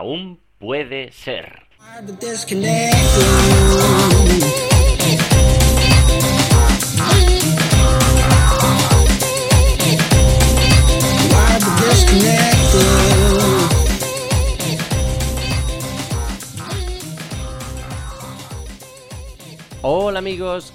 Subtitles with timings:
[0.00, 1.68] aún puede ser.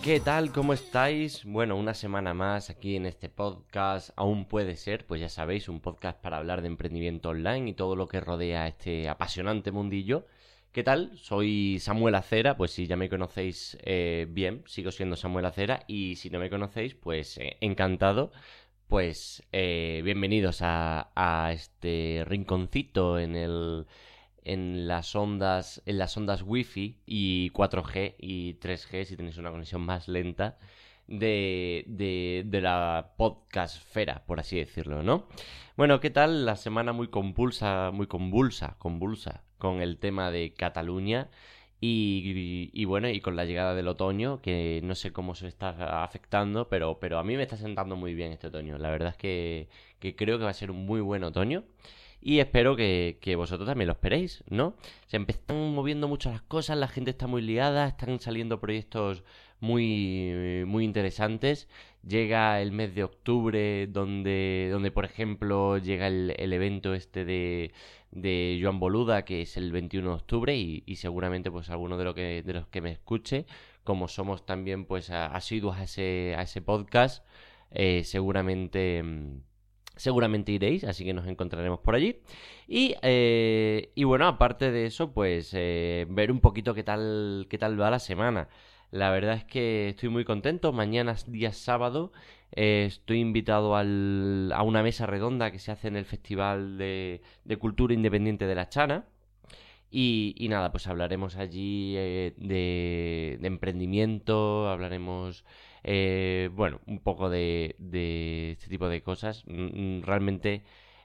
[0.01, 0.53] ¿Qué tal?
[0.53, 1.43] ¿Cómo estáis?
[1.43, 5.81] Bueno, una semana más aquí en este podcast, aún puede ser, pues ya sabéis, un
[5.81, 10.27] podcast para hablar de emprendimiento online y todo lo que rodea este apasionante mundillo.
[10.71, 11.11] ¿Qué tal?
[11.17, 16.15] Soy Samuel Acera, pues si ya me conocéis eh, bien, sigo siendo Samuel Acera y
[16.15, 18.31] si no me conocéis, pues eh, encantado.
[18.87, 23.87] Pues eh, bienvenidos a este rinconcito en el
[24.45, 29.81] en las ondas, en las ondas Wi-Fi y 4G y 3G si tenéis una conexión
[29.81, 30.57] más lenta
[31.07, 35.27] de, de, de la podcastfera, por así decirlo, ¿no?
[35.75, 36.45] Bueno, ¿qué tal?
[36.45, 41.29] La semana muy compulsa, muy convulsa, convulsa con el tema de Cataluña
[41.81, 46.03] y, y, bueno, y con la llegada del otoño, que no sé cómo se está
[46.03, 48.77] afectando, pero, pero a mí me está sentando muy bien este otoño.
[48.77, 49.69] La verdad es que,
[49.99, 51.65] que creo que va a ser un muy buen otoño
[52.27, 54.73] y espero que, vosotros también lo esperéis, ¿no?
[55.05, 59.23] Se están moviendo mucho las cosas, la gente está muy liada, están saliendo proyectos
[59.59, 61.69] muy, muy interesantes.
[62.01, 67.73] Llega el mes de octubre, donde, donde por ejemplo, llega el, evento este de,
[68.09, 72.41] de Joan Boluda, que es el 21 de octubre, y, seguramente pues alguno de, que,
[72.41, 73.45] de los que me escuche,
[73.83, 77.23] como somos también pues asiduos a ese, a ese podcast,
[77.69, 79.41] eh, seguramente mm,
[79.95, 82.19] seguramente iréis, así que nos encontraremos por allí.
[82.67, 87.57] Y, eh, y bueno, aparte de eso, pues eh, ver un poquito qué tal, qué
[87.57, 88.49] tal va la semana.
[88.91, 90.71] La verdad es que estoy muy contento.
[90.71, 92.11] Mañana, día sábado,
[92.51, 97.21] eh, estoy invitado al, a una mesa redonda que se hace en el Festival de,
[97.43, 99.05] de Cultura Independiente de la Chana.
[99.91, 102.33] Y, y nada, pues hablaremos allí de,
[103.39, 105.45] de emprendimiento, hablaremos
[105.87, 107.75] eh, bueno, un poco de,
[108.51, 109.43] este tipo de cosas.
[109.47, 110.63] Mm, mm, realmente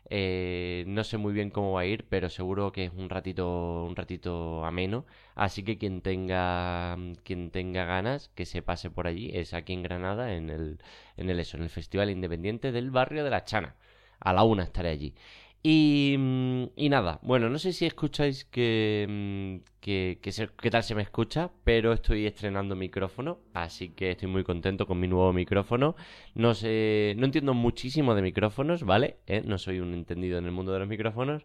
[0.08, 3.84] eh, no sé muy bien cómo va a ir, pero seguro que es un ratito,
[3.84, 5.04] un ratito ameno.
[5.34, 9.82] Así que quien tenga, quien tenga ganas, que se pase por allí, es aquí en
[9.82, 10.78] Granada, en el,
[11.16, 13.76] en el eso, en el Festival Independiente del barrio de la Chana.
[14.18, 15.14] A la una estaré allí.
[15.62, 20.94] Y, mm, y, nada, bueno, no sé si escucháis que, mm, que, qué tal se
[20.94, 25.96] me escucha, pero estoy estrenando micrófono, así que estoy muy contento con mi nuevo micrófono.
[26.34, 29.18] No sé, no entiendo muchísimo de micrófonos, ¿vale?
[29.26, 29.42] ¿Eh?
[29.44, 31.44] No soy un entendido en el mundo de los micrófonos,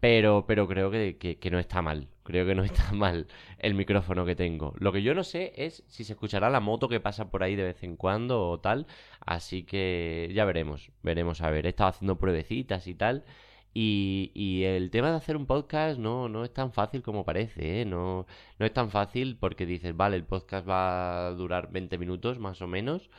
[0.00, 2.08] pero, pero creo que, que, no está mal.
[2.22, 3.26] Creo que no está mal
[3.58, 4.74] el micrófono que tengo.
[4.78, 7.56] Lo que yo no sé es si se escuchará la moto que pasa por ahí
[7.56, 8.86] de vez en cuando o tal.
[9.20, 10.90] Así que ya veremos.
[11.02, 11.66] Veremos a ver.
[11.66, 13.24] He estado haciendo pruebecitas y tal.
[13.72, 17.82] Y, y, el tema de hacer un podcast no, no es tan fácil como parece,
[17.82, 17.84] ¿eh?
[17.84, 18.26] No,
[18.58, 22.60] no es tan fácil porque dices, vale, el podcast va a durar 20 minutos más
[22.62, 23.10] o menos,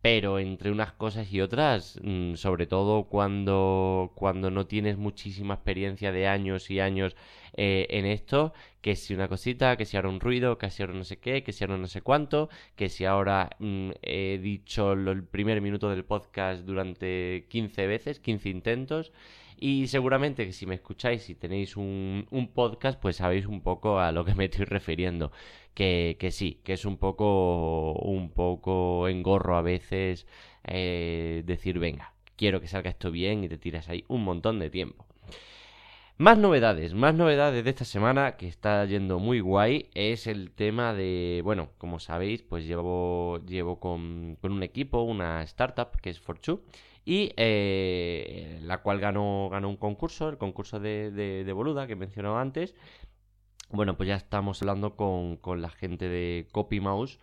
[0.00, 6.12] pero entre unas cosas y otras, mm, sobre todo cuando, cuando no tienes muchísima experiencia
[6.12, 7.16] de años y años
[7.56, 10.94] eh, en esto, que si una cosita, que si ahora un ruido, que si ahora
[10.94, 14.92] no sé qué, que si ahora no sé cuánto, que si ahora mm, he dicho
[14.92, 19.12] el primer minuto del podcast durante 15 veces, 15 intentos,
[19.60, 23.98] y seguramente que si me escucháis y tenéis un, un, podcast, pues sabéis un poco
[23.98, 25.32] a lo que me estoy refiriendo.
[25.74, 30.26] Que, que sí, que es un poco, un poco engorro a veces
[30.64, 34.70] eh, decir, venga, quiero que salga esto bien y te tiras ahí un montón de
[34.70, 35.06] tiempo.
[36.18, 40.92] Más novedades, más novedades de esta semana que está yendo muy guay es el tema
[40.92, 46.18] de, bueno, como sabéis, pues llevo, llevo con, con un equipo, una startup que es
[46.18, 46.60] Forchu
[47.08, 51.96] y eh, la cual ganó, ganó un concurso, el concurso de, de, Boluda que he
[51.96, 52.74] mencionado antes.
[53.70, 57.18] Bueno, pues ya estamos hablando con, la gente de CopyMouse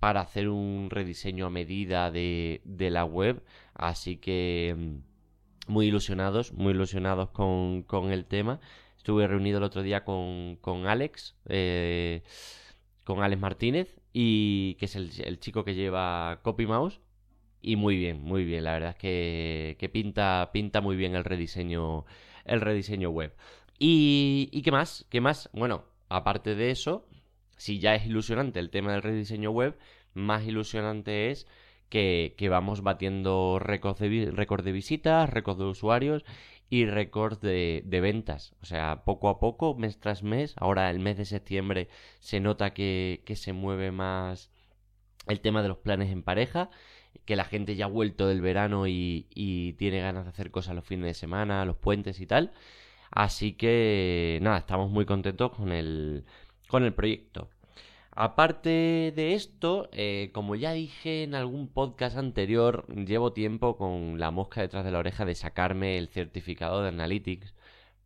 [0.00, 3.44] para hacer un rediseño a medida de, de la web.
[3.74, 8.58] Así que mm, muy ilusionados, muy ilusionados con, con el tema.
[8.96, 12.24] Estuve reunido el otro día con, con Alex, eh,
[13.04, 17.00] con Alex Martínez, y que es el, el chico que lleva CopyMouse.
[17.60, 18.64] Y muy bien, muy bien.
[18.64, 22.04] La verdad es que, pinta, pinta muy bien el rediseño,
[22.44, 23.34] el rediseño web.
[23.78, 25.06] ¿Y, ¿Y qué más?
[25.10, 25.50] ¿Qué más?
[25.52, 27.06] Bueno, aparte de eso,
[27.56, 29.78] si ya es ilusionante el tema del rediseño web,
[30.14, 31.46] más ilusionante es
[31.88, 36.24] que, que vamos batiendo récords de, récord de visitas, récords de usuarios
[36.70, 38.54] y récords de, ventas.
[38.62, 41.88] O sea, poco a poco, mes tras mes, ahora el mes de septiembre
[42.20, 44.50] se nota que se mueve más
[45.26, 46.70] el tema de los planes en pareja
[47.24, 49.26] que la gente ya ha vuelto del verano y,
[49.78, 52.52] tiene ganas de hacer cosas los fines de semana, los puentes y tal.
[53.10, 56.24] Así que nada, estamos muy contentos con el,
[56.68, 57.48] con el proyecto.
[58.20, 64.30] Aparte de esto, eh, como ya dije en algún podcast anterior, llevo tiempo con la
[64.32, 67.54] mosca detrás de la oreja de sacarme el certificado de Analytics.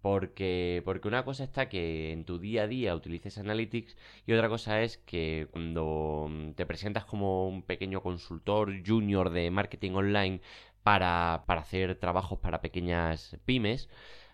[0.03, 3.97] Porque, porque una cosa está que en tu día a día utilices Analytics
[4.27, 9.93] y otra cosa es que cuando te presentas como un pequeño consultor junior de marketing
[9.93, 10.41] online
[10.83, 13.89] para, para hacer trabajos para pequeñas pymes,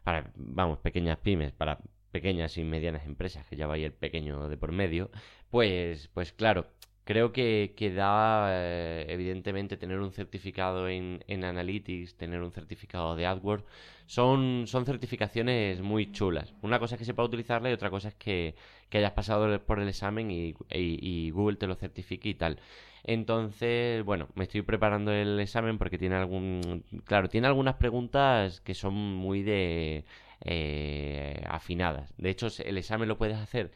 [0.04, 1.78] para, vamos, pequeñas pymes, para
[2.10, 5.10] pequeñas y medianas empresas, que ya va ahí el pequeño de por medio,
[5.50, 6.66] pues, pues claro,
[7.08, 13.16] creo que, que da, eh, evidentemente, tener un certificado en, en, Analytics, tener un certificado
[13.16, 13.64] de AdWords,
[14.04, 16.52] son, son certificaciones muy chulas.
[16.60, 18.54] Una cosa es que sepa utilizarla y otra cosa es que,
[18.90, 22.60] que hayas pasado por el examen y, y, Google te lo certifique y tal.
[23.04, 26.84] Entonces, bueno, me estoy preparando el examen porque tiene algún...
[27.04, 30.04] Claro, tiene algunas preguntas que son muy de...
[30.44, 32.12] Eh, afinadas.
[32.18, 33.70] De hecho, el examen lo puedes hacer...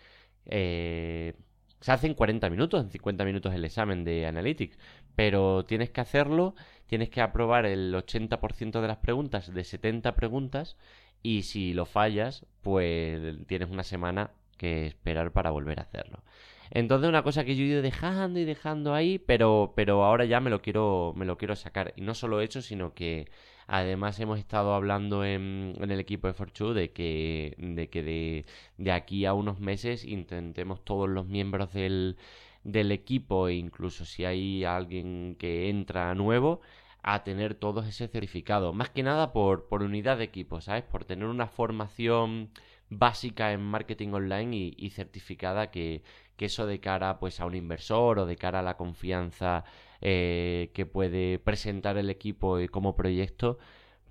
[0.46, 1.34] Eh,
[1.82, 4.78] se hace en 40 minutos, en 50 minutos el examen de Analytics,
[5.16, 6.54] pero tienes que hacerlo,
[6.86, 10.76] tienes que aprobar el 80% de las preguntas de 70 preguntas
[11.24, 16.22] y si lo fallas, pues tienes una semana que esperar para volver a hacerlo.
[16.70, 20.40] Entonces una cosa que yo he ido dejando y dejando ahí, pero, pero ahora ya
[20.40, 21.92] me lo quiero, me lo quiero sacar.
[21.96, 23.28] Y no solo eso, sino que
[23.66, 28.44] además hemos estado hablando en, el equipo de Fortune de que, de, que
[28.78, 32.16] de, aquí a unos meses intentemos todos los miembros del,
[32.64, 36.60] equipo, e incluso si hay alguien que entra nuevo,
[37.02, 38.72] a tener todos ese certificado.
[38.72, 40.84] Más que nada por, por unidad de equipo, ¿sabes?
[40.84, 42.50] Por tener una formación
[42.90, 46.02] básica en marketing online y, certificada que,
[46.36, 49.64] que, eso de cara pues a un inversor o de cara a la confianza
[50.02, 53.58] eh, que puede presentar el equipo como proyecto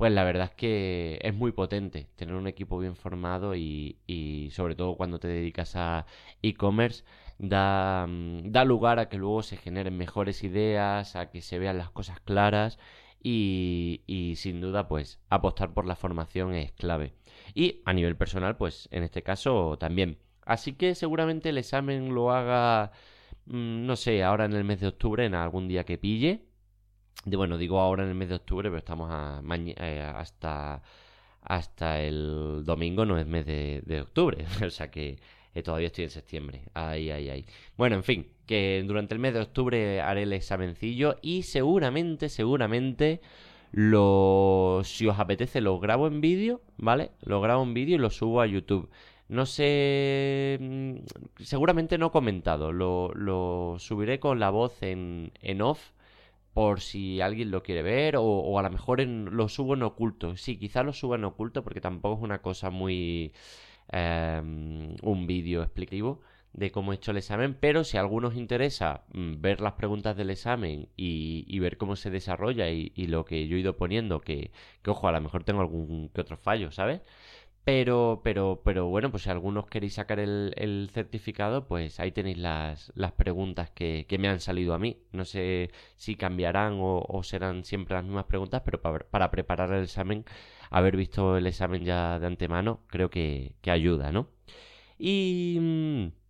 [0.01, 4.49] pues la verdad es que es muy potente tener un equipo bien formado y, y
[4.51, 6.07] sobre todo cuando te dedicas a
[6.41, 7.03] e-commerce
[7.37, 11.77] da, mm, da lugar a que luego se generen mejores ideas, a que se vean
[11.77, 12.79] las cosas claras
[13.21, 17.13] y, y sin duda pues apostar por la formación es clave.
[17.53, 20.17] Y a nivel personal, pues en este caso también.
[20.45, 22.91] Así que seguramente el examen lo haga,
[23.45, 26.45] no sé, ahora en el mes de octubre, en algún día que pille.
[27.25, 30.81] De, bueno, digo ahora en el mes de octubre, pero estamos a, eh, hasta,
[31.41, 34.45] hasta el domingo, no es mes de, de octubre.
[34.65, 35.19] o sea que
[35.53, 36.63] eh, todavía estoy en septiembre.
[36.73, 37.45] Ay, ay, ay.
[37.77, 43.21] Bueno, en fin, que durante el mes de octubre haré el examencillo y seguramente, seguramente
[43.71, 47.11] lo, si os apetece, lo grabo en vídeo, ¿vale?
[47.21, 48.89] Lo grabo en vídeo y lo subo a YouTube.
[49.31, 50.95] No sé, mm,
[51.39, 55.91] seguramente no he comentado, lo, lo subiré con la voz en, en off
[56.53, 59.83] por si alguien lo quiere ver o, o a lo mejor en, lo subo en
[59.83, 60.35] oculto.
[60.37, 63.33] Sí, quizá lo suba en oculto porque tampoco es una cosa muy...
[63.93, 64.41] Eh,
[65.01, 66.21] un vídeo explicativo
[66.53, 70.17] de cómo he hecho el examen, pero si a algunos interesa mm, ver las preguntas
[70.17, 74.51] del examen y, ver cómo se desarrolla y, lo que yo he ido poniendo, que,
[74.85, 77.01] ojo, a lo mejor tengo algún que otro fallo, ¿sabes?
[77.63, 82.91] Pero, pero, pero bueno, pues si algunos queréis sacar el, certificado, pues ahí tenéis las,
[82.95, 84.97] las preguntas que, me han salido a mí.
[85.11, 89.83] No sé si cambiarán o, serán siempre las mismas preguntas, pero para, para, preparar el
[89.83, 90.25] examen,
[90.71, 94.29] haber visto el examen ya de antemano, creo que, que ayuda, ¿no?
[94.97, 95.57] Y...
[95.59, 96.21] Mm,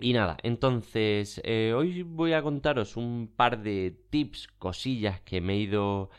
[0.00, 5.54] y nada, entonces eh, hoy voy a contaros un par de tips, cosillas que me
[5.54, 6.10] he ido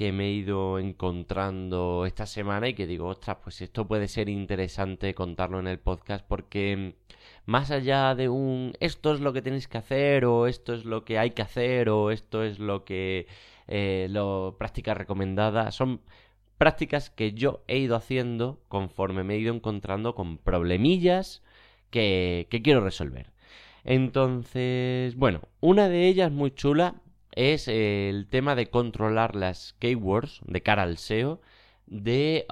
[0.00, 4.30] que me he ido encontrando esta semana y que digo, ostras, pues esto puede ser
[4.30, 6.94] interesante contarlo en el podcast porque
[7.44, 11.04] más allá de un esto es lo que tenéis que hacer o esto es lo
[11.04, 13.26] que hay que hacer o esto es lo que
[13.68, 16.00] eh, lo práctica recomendada, son
[16.56, 21.42] prácticas que yo he ido haciendo conforme me he ido encontrando con problemillas
[21.90, 23.32] que, quiero resolver.
[23.84, 27.02] Entonces, bueno, una de ellas muy chula
[27.32, 31.40] es el tema de controlar las keywords de cara al SEO
[31.86, 32.46] de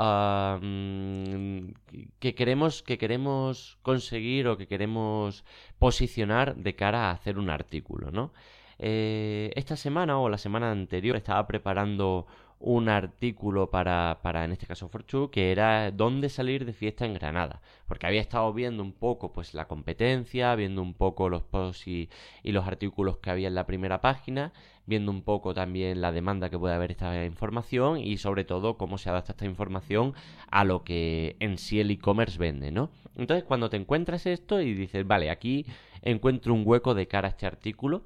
[2.19, 5.45] que queremos que queremos conseguir o que queremos
[5.79, 8.33] posicionar de cara a hacer un artículo, ¿no?
[8.81, 12.27] Eh, esta semana o la semana anterior estaba preparando
[12.61, 17.15] un artículo para, para en este caso Fortune, que era dónde salir de fiesta en
[17.15, 17.61] Granada.
[17.87, 22.09] Porque había estado viendo un poco pues la competencia, viendo un poco los posts y,
[22.43, 24.53] los artículos que había en la primera página,
[24.87, 28.99] viendo un poco también la demanda que puede haber esta información y sobre todo cómo
[28.99, 30.15] se adapta esta información
[30.51, 32.91] a lo que en sí el e-commerce vende, ¿no?
[33.17, 35.67] Entonces cuando te encuentras esto y dices, vale, aquí
[36.03, 38.05] encuentro un hueco de cara a este artículo,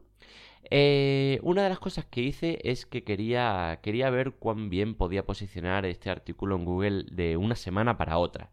[0.71, 5.25] Eh, una de las cosas que hice es que quería, quería ver cuán bien podía
[5.27, 8.51] posicionar este artículo en Google de una semana para otra.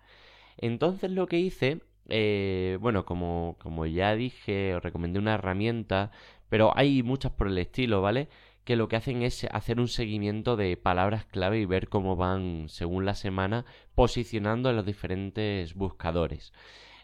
[0.58, 6.12] Entonces lo que hice, eh, bueno, como, como ya dije, os recomendé una herramienta,
[6.50, 8.28] pero hay muchas por el estilo, ¿vale?
[8.66, 12.70] Que lo que hacen es hacer un seguimiento de palabras clave y ver cómo van,
[12.70, 16.54] según la semana, posicionando en los diferentes buscadores.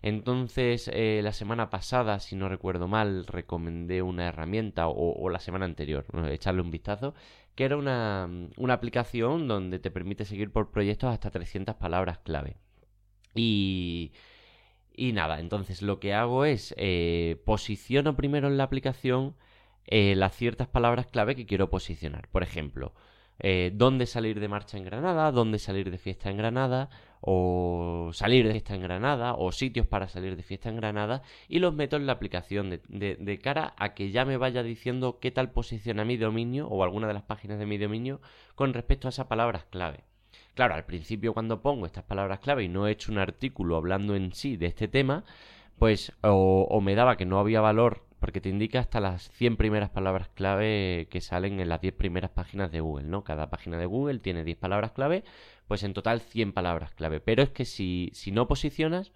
[0.05, 5.65] Entonces, eh, la semana pasada, si no recuerdo mal, recomendé una herramienta, o, la semana
[5.65, 7.15] anterior, echarle un vistazo,
[7.55, 8.29] que era una,
[8.69, 12.57] aplicación donde te permite seguir por proyectos hasta 300 palabras clave.
[13.33, 14.11] Y,
[14.93, 19.35] y nada, entonces lo que hago es eh, posiciono primero en la aplicación
[19.87, 22.27] eh, las ciertas palabras clave que quiero posicionar.
[22.29, 22.93] Por ejemplo,
[23.73, 26.89] dónde salir de marcha en Granada, dónde salir de fiesta en Granada,
[27.27, 31.57] o salir de fiesta en Granada, o sitios para salir de fiesta en Granada, y
[31.57, 35.51] los meto en la aplicación de, cara a que ya me vaya diciendo qué tal
[35.51, 38.21] posiciona mi dominio o alguna de las páginas de mi dominio
[38.53, 40.03] con respecto a esas palabras clave.
[40.53, 44.15] Claro, al principio cuando pongo estas palabras clave y no he hecho un artículo hablando
[44.15, 45.23] en sí de este tema,
[45.79, 49.57] pues o, o me daba que no había valor porque te indica hasta las 100
[49.57, 53.23] primeras palabras clave que salen en las 10 primeras páginas de Google, ¿no?
[53.23, 55.23] Cada página de Google tiene 10 palabras clave,
[55.67, 57.19] pues en total 100 palabras clave.
[57.19, 59.11] Pero es que si, si no posicionas,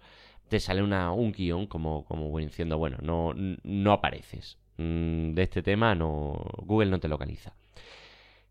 [0.48, 4.58] te sale una, un guion como, como diciendo, bueno, no, no apareces.
[4.76, 7.54] Mm, de este tema no, Google no te localiza.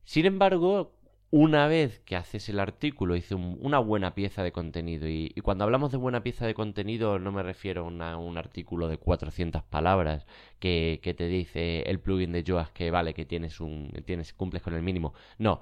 [0.03, 0.94] Sin embargo,
[1.31, 5.07] una vez que haces el artículo, hice una buena pieza de contenido.
[5.07, 8.98] Y, cuando hablamos de buena pieza de contenido, no me refiero a un artículo de
[8.98, 10.25] 400 palabras
[10.59, 14.74] que, te dice el plugin de Yoast que vale, que tienes un, tienes, cumples con
[14.74, 15.13] el mínimo.
[15.38, 15.62] No.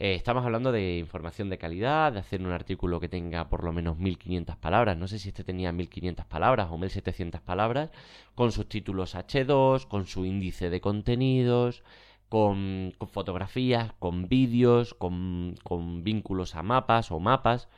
[0.00, 3.72] Eh, estamos hablando de información de calidad, de hacer un artículo que tenga por lo
[3.72, 4.96] menos 1500 palabras.
[4.96, 7.90] No sé si este tenía 1500 palabras o 1700 palabras,
[8.36, 11.82] con sus títulos H2, con su índice de contenidos,
[12.28, 15.54] con, fotografías, con vídeos, con,
[16.02, 17.68] vínculos a mapas o mapas,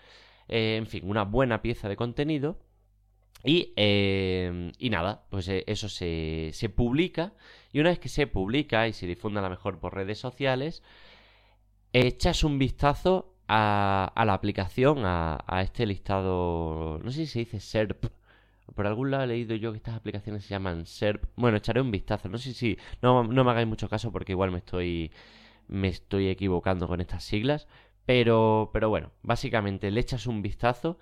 [0.48, 2.58] eh, en fin, una buena pieza de contenido.
[3.42, 7.32] Y, eh, y nada, pues eh, eso se, se, publica
[7.72, 10.82] y una vez que se publica y se difunde a lo mejor por redes sociales,
[11.94, 17.38] echas un vistazo a, a la aplicación, a, a, este listado, no sé si se
[17.40, 18.10] dice SERP
[18.74, 21.24] por algún lado he leído yo que estas aplicaciones se llaman SERP.
[21.36, 22.28] Bueno, echaré un vistazo.
[22.28, 22.78] No sé si.
[23.02, 25.10] No, no me hagáis mucho caso porque igual me estoy.
[25.68, 27.66] Me estoy equivocando con estas siglas.
[28.06, 30.98] Pero, pero bueno, básicamente le echas un vistazo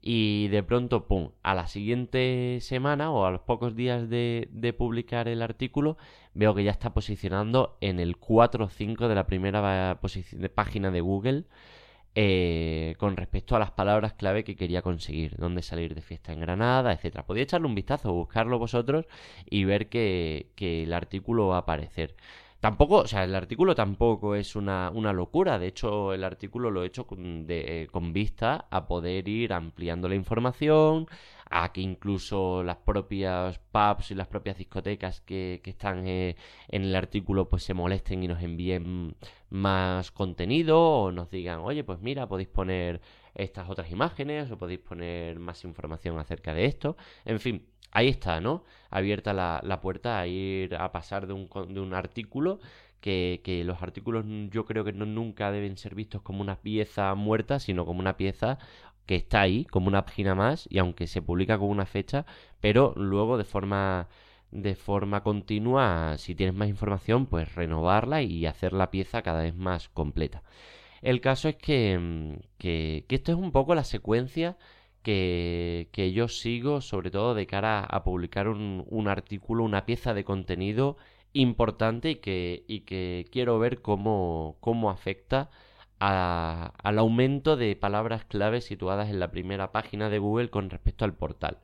[0.00, 1.30] y de pronto, ¡pum!
[1.42, 5.96] A la siguiente semana o a los pocos días de, de publicar el artículo,
[6.34, 10.00] veo que ya está posicionando en el 4 o 5 de la primera
[10.54, 11.44] página de Google
[12.14, 16.40] eh, con respecto a las palabras clave que quería conseguir, dónde salir de fiesta en
[16.40, 17.24] Granada, etcétera.
[17.24, 19.06] Podía echarle un vistazo, buscarlo vosotros
[19.48, 22.14] y ver que, el artículo va a aparecer.
[22.60, 25.58] Tampoco, o sea, el artículo tampoco es una, locura.
[25.58, 30.08] De hecho, el artículo lo he hecho con, de, con vista a poder ir ampliando
[30.08, 31.08] la información,
[31.52, 36.36] a que incluso las propias pubs y las propias discotecas que, están eh,
[36.68, 39.14] en el artículo pues se molesten y nos envíen
[39.50, 43.00] más contenido o nos digan, oye, pues mira, podéis poner
[43.34, 46.96] estas otras imágenes o podéis poner más información acerca de esto.
[47.24, 48.64] En fin, ahí está, ¿no?
[48.90, 52.60] Abierta la, la puerta a ir a pasar de un, de un artículo
[53.00, 57.14] que, que, los artículos yo creo que no, nunca deben ser vistos como una pieza
[57.14, 58.58] muerta, sino como una pieza
[59.06, 62.26] que está ahí como una página más y aunque se publica con una fecha,
[62.60, 64.08] pero luego de forma
[64.52, 69.56] de forma continua, si tienes más información, pues renovarla y hacer la pieza cada vez
[69.56, 70.42] más completa.
[71.02, 74.56] El caso es que, mm, que, esto es un poco la secuencia
[75.02, 80.14] que, que, yo sigo, sobre todo de cara a publicar un, un artículo, una pieza
[80.14, 80.96] de contenido
[81.32, 85.50] importante y que, y que quiero ver cómo, cómo afecta
[86.02, 91.14] al aumento de palabras clave situadas en la primera página de Google con respecto al
[91.14, 91.58] portal.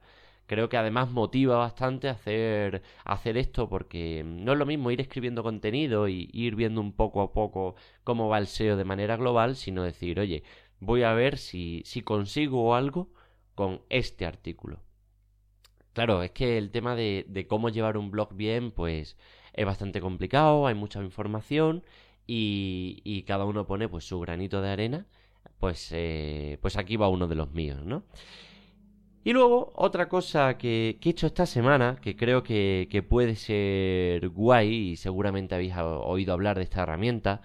[0.47, 5.43] Creo que además motiva bastante hacer, hacer esto porque no es lo mismo ir escribiendo
[5.43, 9.57] contenido y ir viendo un poco a poco cómo va el SEO de manera global,
[9.57, 10.45] sino decir, oye,
[10.81, 13.11] voy a ver si, si consigo algo
[13.55, 14.81] con este artículo.
[15.93, 19.17] Claro, es que el tema de, de cómo llevar un blog bien, pues
[19.53, 21.83] es bastante complicado, hay mucha información
[22.29, 25.07] y, cada uno pone pues su granito de arena,
[25.59, 28.05] pues, eh, pues aquí va uno de los míos, ¿no?
[29.25, 34.91] Y luego, otra cosa que, he hecho esta semana, que creo que, puede ser guay,
[34.93, 37.43] y seguramente habéis oído hablar de esta herramienta,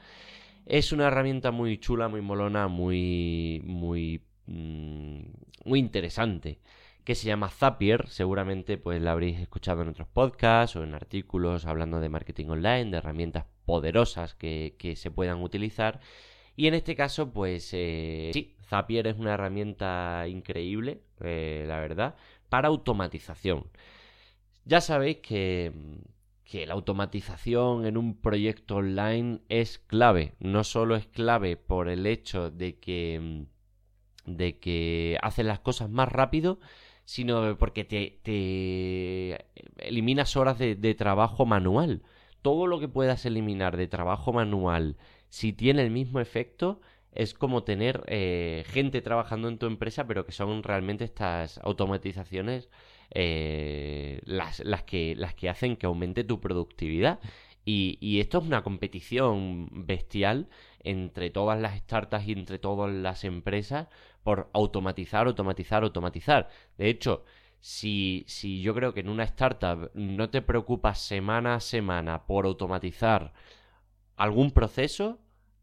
[0.65, 5.19] es una herramienta muy chula, muy molona, muy, muy, mm,
[5.65, 6.59] muy interesante,
[7.03, 8.07] que se llama Zapier.
[8.07, 12.91] Seguramente pues la habréis escuchado en otros podcasts o en artículos hablando de marketing online,
[12.91, 15.99] de herramientas poderosas que, se puedan utilizar.
[16.55, 22.15] Y en este caso, pues eh, sí, Zapier es una herramienta increíble, eh, la verdad,
[22.49, 23.65] para automatización.
[24.65, 25.71] Ya sabéis que,
[26.43, 30.35] que la automatización en un proyecto online es clave.
[30.39, 33.45] No solo es clave por el hecho de que,
[34.25, 36.59] de que las cosas más rápido,
[37.05, 39.45] sino porque te,
[39.77, 42.03] eliminas horas de, trabajo manual.
[42.41, 44.97] Todo lo que puedas eliminar de trabajo manual,
[45.29, 46.81] si tiene el mismo efecto,
[47.13, 52.69] es como tener eh, gente trabajando en tu empresa, pero que son realmente estas automatizaciones
[53.11, 57.19] eh, las, las, que, las que hacen que aumente tu productividad.
[57.65, 60.49] Y, esto es una competición bestial
[60.83, 63.87] entre todas las startups y entre todas las empresas
[64.23, 66.49] por automatizar, automatizar, automatizar.
[66.77, 67.23] De hecho,
[67.59, 72.45] si, si yo creo que en una startup no te preocupas semana a semana por
[72.45, 73.33] automatizar
[74.17, 75.19] algún proceso,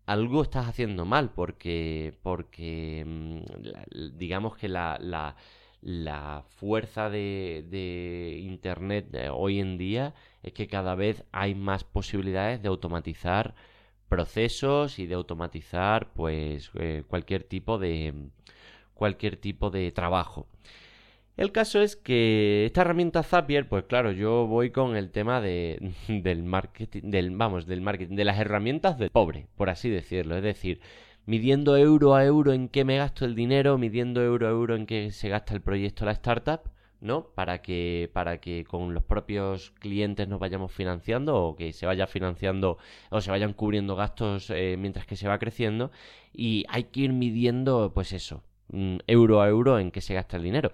[0.06, 4.98] algo estás haciendo mal, porque, porque mm, digamos que la,
[5.82, 12.62] la, fuerza de, de Internet hoy en día es que cada vez hay más posibilidades
[12.62, 13.54] de automatizar
[14.10, 18.12] procesos y de automatizar pues eh, cualquier tipo de
[18.92, 20.46] cualquier tipo de trabajo.
[21.38, 25.94] El caso es que esta herramienta Zapier, pues claro, yo voy con el tema de,
[26.08, 30.36] del marketing, del, vamos, del marketing, de las herramientas del pobre, por así decirlo.
[30.36, 30.80] Es decir,
[31.24, 34.84] midiendo euro a euro en qué me gasto el dinero, midiendo euro a euro en
[34.84, 36.60] qué se gasta el proyecto, la startup,
[37.00, 37.24] ¿no?
[37.34, 42.06] Para que, para que con los propios clientes nos vayamos financiando o que se vaya
[42.06, 42.78] financiando
[43.10, 45.90] o se vayan cubriendo gastos eh, mientras que se va creciendo.
[46.32, 50.36] Y hay que ir midiendo, pues eso, mm, euro a euro en qué se gasta
[50.36, 50.72] el dinero.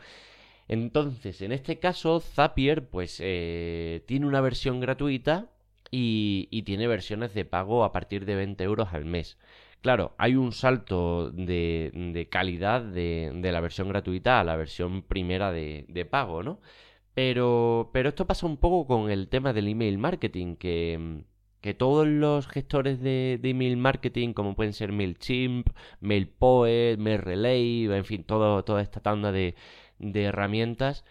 [0.69, 5.49] Entonces, en este caso, Zapier, pues, eh, tiene una versión gratuita
[5.91, 9.39] y, tiene versiones de pago a partir de 20 euros al mes.
[9.87, 16.09] Claro, hay un salto de, calidad de, la versión gratuita a la versión primera de,
[16.11, 16.61] pago, ¿no?
[17.15, 21.23] Pero, pero esto pasa un poco con el tema del email marketing, que,
[21.61, 25.69] que todos los gestores de, email marketing, como pueden ser MailChimp,
[26.01, 29.55] MailPoet, MailRelay, en fin, toda esta tanda de,
[30.01, 31.05] de herramientas,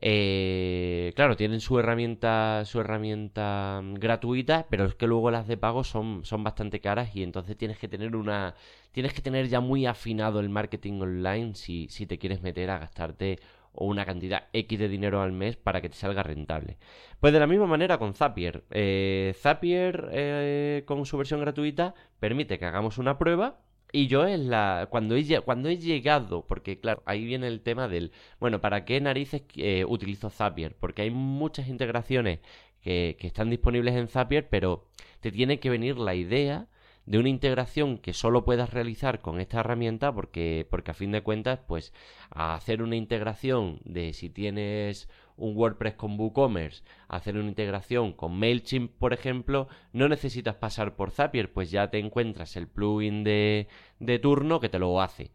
[0.00, 5.56] eh, claro, tienen su herramienta, su herramienta mm, gratuita, pero es que luego las de
[5.56, 8.54] pago son, son bastante caras y entonces tienes que tener una,
[8.92, 12.78] tienes que tener ya muy afinado el marketing online si, si te quieres meter a
[12.78, 13.40] gastarte
[13.72, 16.78] una cantidad X de dinero al mes para que te salga rentable.
[17.20, 18.64] Pues de la misma manera con Zapier.
[18.70, 23.60] Eh, Zapier eh, con su versión gratuita permite que hagamos una prueba
[23.92, 24.88] y yo es la.
[24.90, 28.12] Cuando he, cuando he llegado, porque claro, ahí viene el tema del.
[28.40, 30.74] Bueno, ¿para qué narices eh, utilizo Zapier?
[30.76, 32.40] Porque hay muchas integraciones
[32.82, 34.86] que, que están disponibles en Zapier, pero
[35.20, 36.68] te tiene que venir la idea
[37.08, 41.22] de una integración que solo puedas realizar con esta herramienta porque, porque a fin de
[41.22, 41.94] cuentas, pues
[42.30, 48.92] hacer una integración de si tienes un WordPress con WooCommerce, hacer una integración con MailChimp,
[48.98, 53.68] por ejemplo, no necesitas pasar por Zapier, pues ya te encuentras el plugin de,
[54.00, 55.30] de turno que te lo hace.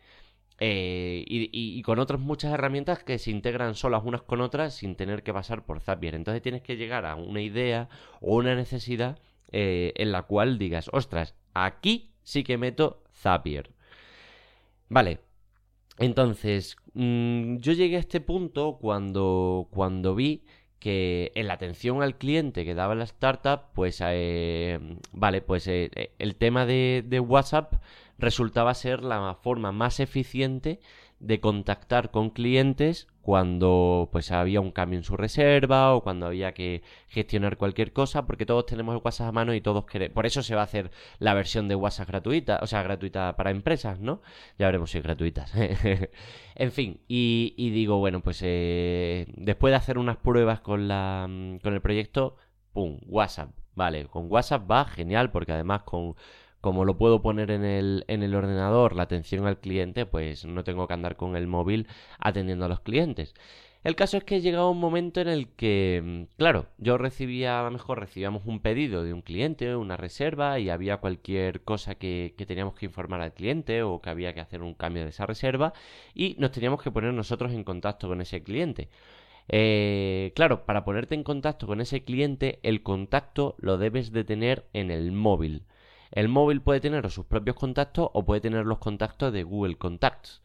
[0.59, 5.23] Eh, y, con otras muchas herramientas que se integran solas unas con otras sin tener
[5.23, 6.15] que pasar por Zapier.
[6.15, 7.89] Entonces tienes que llegar a una idea
[8.21, 9.19] o una necesidad
[9.51, 13.71] eh, en la cual digas, ostras, aquí sí que meto Zapier.
[14.89, 15.19] Vale,
[15.97, 20.43] entonces, mm, yo llegué a este punto cuando, cuando vi
[20.79, 24.79] que en la atención al cliente que daba la startup, pues, eh,
[25.13, 27.75] vale, pues eh, el tema de, de WhatsApp
[28.17, 30.79] resultaba ser la forma más eficiente
[31.19, 36.53] de contactar con clientes cuando pues había un cambio en su reserva o cuando había
[36.53, 40.25] que gestionar cualquier cosa porque todos tenemos el WhatsApp a mano y todos queremos por
[40.25, 44.01] eso se va a hacer la versión de WhatsApp gratuita o sea gratuita para empresas
[44.01, 44.21] no
[44.59, 45.53] ya veremos si es gratuitas
[46.55, 51.23] en fin y, digo bueno pues eh, después de hacer unas pruebas con la
[51.63, 52.35] con el proyecto
[52.73, 56.15] pum WhatsApp vale con WhatsApp va genial porque además con
[56.63, 60.63] como lo puedo poner en el, en el ordenador, la atención al cliente, pues no
[60.63, 61.87] tengo que andar con el móvil
[62.19, 63.33] atendiendo a los clientes.
[63.83, 67.63] El caso es que llegado un momento en el que, mm, claro, yo recibía, a
[67.63, 72.33] lo mejor recibíamos un pedido de un cliente, una reserva, y había cualquier cosa que,
[72.37, 75.25] que, teníamos que informar al cliente o que había que hacer un cambio de esa
[75.25, 75.73] reserva,
[76.15, 78.87] y nos teníamos que poner nosotros en contacto con ese cliente.
[79.49, 84.65] Eh, claro, para ponerte en contacto con ese cliente, el contacto lo debes de tener
[84.71, 85.65] en el móvil.
[86.13, 90.41] El móvil puede tener sus propios contactos o puede tener los contactos de Google Contacts.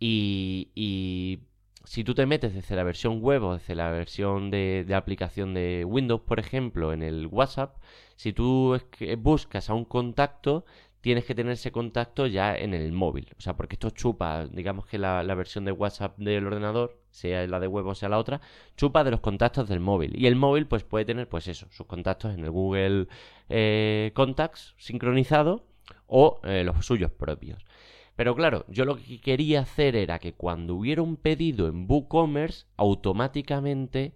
[0.00, 1.40] Y,
[1.84, 5.54] si tú te metes desde la versión web o desde la versión de, de aplicación
[5.54, 7.76] de Windows, por ejemplo, en el WhatsApp,
[8.16, 8.80] si tú
[9.18, 10.64] buscas a un contacto,
[11.04, 13.28] tienes que tener ese contacto ya en el móvil.
[13.38, 17.60] O sea, porque esto chupa, digamos que la, versión de WhatsApp del ordenador, sea la
[17.60, 18.40] de web o sea la otra,
[18.76, 20.12] chupa de los contactos del móvil.
[20.20, 23.06] Y el móvil pues puede tener pues eso, sus contactos en el Google
[23.48, 25.64] eh, Contacts sincronizado
[26.06, 27.64] o eh, los suyos propios.
[28.16, 32.66] Pero claro, yo lo que quería hacer era que cuando hubiera un pedido en WooCommerce,
[32.76, 34.14] automáticamente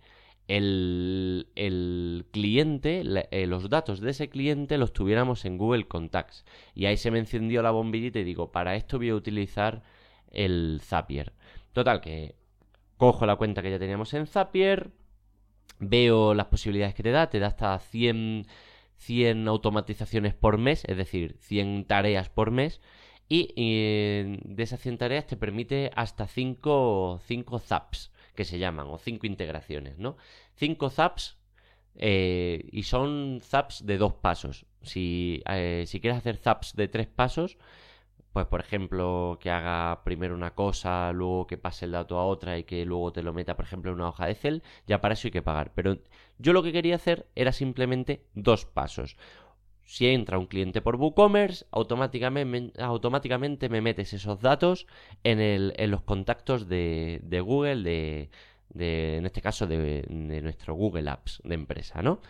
[0.49, 6.45] el, cliente, eh, los datos de ese cliente los tuviéramos en Google Contacts.
[6.75, 9.83] Y ahí se me encendió la bombillita y digo, para esto voy a utilizar
[10.31, 11.33] el Zapier.
[11.73, 12.35] Total, que
[12.99, 14.91] cojo la cuenta que ya teníamos en Zapier,
[15.79, 18.47] veo las posibilidades que te da, te da hasta 100,
[18.97, 22.83] 100 automatizaciones por mes, es decir, 100 tareas por mes.
[23.31, 27.21] Y, de esas 100 tareas te permite hasta 5
[27.61, 30.17] zaps que se llaman, o cinco integraciones, ¿no?
[30.55, 31.39] Cinco zaps
[31.97, 34.65] eh, y son zaps de dos pasos.
[34.83, 37.59] Si, eh, si quieres hacer zaps de tres pasos,
[38.39, 42.57] pues por ejemplo que haga primero una cosa, luego que pase el dato a otra
[42.57, 45.15] y que luego te lo meta por ejemplo en una hoja de Excel, ya para
[45.15, 45.73] eso hay que pagar.
[45.75, 45.99] Pero
[46.39, 49.17] yo lo que quería hacer era simplemente dos pasos.
[49.83, 54.87] Si entra un cliente por WooCommerce, automáticamente, automáticamente me metes esos datos
[55.25, 62.03] en, los contactos de, Google, de, en este caso de, nuestro Google Apps de empresa,
[62.03, 62.21] ¿no?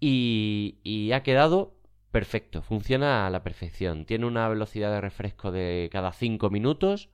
[0.00, 1.77] Y, ha quedado
[2.10, 4.04] perfecto, funciona a la perfección.
[4.04, 7.10] Tiene una velocidad de refresco de cada 5 minutos.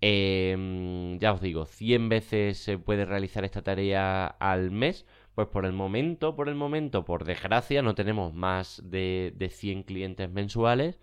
[0.00, 5.66] Em, ya os digo, 100 veces se puede realizar esta tarea al mes pues por
[5.66, 10.98] el momento, por el momento, por desgracia, no tenemos más de, de 100 clientes mensuales.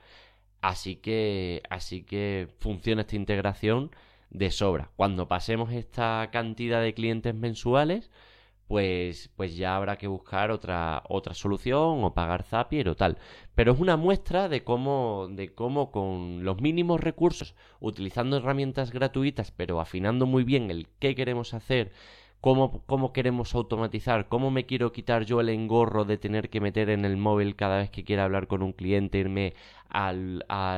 [0.62, 3.92] Así que, así que funciona esta integración
[4.32, 4.92] de sobra.
[4.96, 8.10] Cuando pasemos esta cantidad de clientes mensuales,
[8.74, 13.20] pues, pues ya habrá que buscar otra, otra solución o pagar Zapier o tal.
[13.54, 19.52] Pero es una muestra de cómo, de cómo con los mínimos recursos, utilizando herramientas gratuitas,
[19.52, 21.92] pero afinando muy bien el qué queremos hacer
[22.44, 27.06] cómo, queremos automatizar, cómo me quiero quitar yo el engorro de tener que meter en
[27.06, 29.54] el móvil cada vez que quiera hablar con un cliente, irme
[29.90, 30.12] a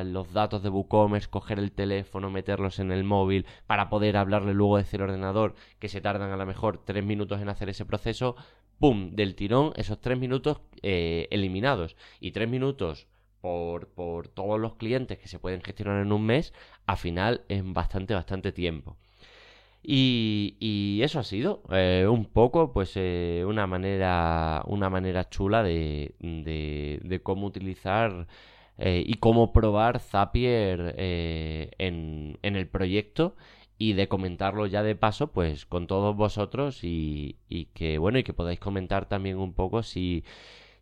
[0.05, 4.77] los datos de WooCommerce, coger el teléfono, meterlos en el móvil para poder hablarle luego
[4.77, 8.35] desde el ordenador, que se tardan a lo mejor tres minutos en hacer ese proceso,
[8.79, 9.15] ¡pum!
[9.15, 11.95] Del tirón, esos tres minutos eh, eliminados.
[12.19, 13.07] Y tres minutos
[13.41, 16.53] por, por todos los clientes que se pueden gestionar en un mes,
[16.85, 18.97] al final es bastante, bastante tiempo.
[19.87, 26.15] Y, eso ha sido eh, un poco, pues, eh, una manera, una manera chula de,
[26.19, 28.27] de, cómo utilizar
[28.77, 33.35] eh, y cómo probar Zapier en, en, el proyecto
[33.77, 38.23] y de comentarlo ya de paso, pues, con todos vosotros y, y que, bueno, y
[38.23, 40.23] que podáis comentar también un poco si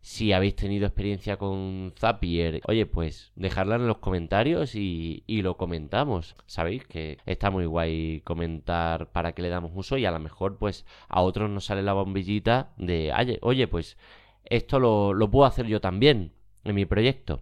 [0.04, 6.36] si habéis tenido experiencia con Zapier, oye, pues dejadla en los comentarios y, lo comentamos.
[6.44, 10.58] Sabéis que está muy guay comentar para que le damos uso y a lo mejor
[10.58, 13.96] pues a otros nos sale la bombillita de, oye, pues
[14.44, 16.32] esto lo, puedo hacer yo también
[16.64, 17.40] en mi proyecto.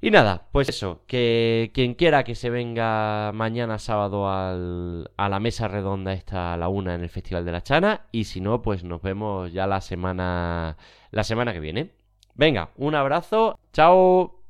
[0.00, 5.68] Y nada, pues eso, que quien quiera que se venga mañana sábado a la mesa
[5.68, 8.84] redonda esta a la una en el Festival de la Chana y si no, pues
[8.84, 10.76] nos vemos ya la semana
[11.12, 11.90] la semana que viene.
[12.34, 14.41] Venga, un abrazo, chao.